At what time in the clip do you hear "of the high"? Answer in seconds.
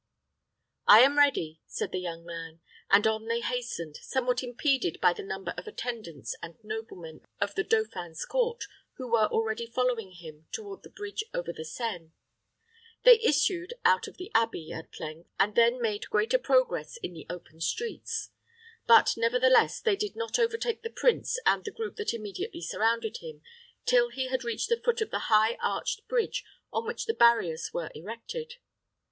25.01-25.57